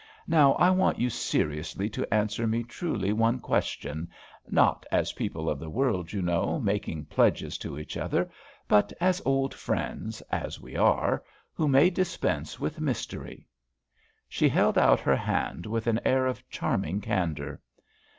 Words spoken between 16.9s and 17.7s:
candour.